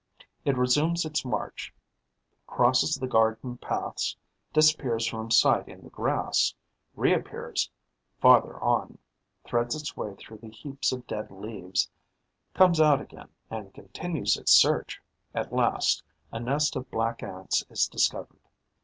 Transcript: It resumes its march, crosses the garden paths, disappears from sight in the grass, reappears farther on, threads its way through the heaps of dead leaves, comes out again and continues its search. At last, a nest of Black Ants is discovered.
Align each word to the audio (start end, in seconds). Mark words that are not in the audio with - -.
It 0.45 0.57
resumes 0.57 1.05
its 1.05 1.23
march, 1.23 1.71
crosses 2.47 2.95
the 2.95 3.05
garden 3.07 3.59
paths, 3.59 4.17
disappears 4.51 5.05
from 5.05 5.29
sight 5.29 5.67
in 5.67 5.83
the 5.83 5.91
grass, 5.91 6.55
reappears 6.95 7.69
farther 8.19 8.59
on, 8.61 8.97
threads 9.45 9.75
its 9.75 9.95
way 9.95 10.15
through 10.15 10.39
the 10.39 10.49
heaps 10.49 10.91
of 10.91 11.05
dead 11.05 11.29
leaves, 11.29 11.87
comes 12.55 12.81
out 12.81 12.99
again 12.99 13.29
and 13.51 13.75
continues 13.75 14.37
its 14.37 14.53
search. 14.53 14.99
At 15.35 15.53
last, 15.53 16.01
a 16.31 16.39
nest 16.39 16.75
of 16.75 16.89
Black 16.89 17.21
Ants 17.21 17.63
is 17.69 17.87
discovered. 17.87 18.39